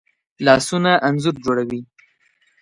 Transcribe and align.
لاسونه 0.45 0.91
انځور 1.07 1.35
جوړوي 1.45 1.81